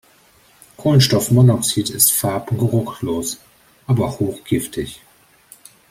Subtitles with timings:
[0.77, 3.37] Kohlenstoffmonoxid ist farb- und geruchlos,
[3.85, 4.99] aber hochgiftig.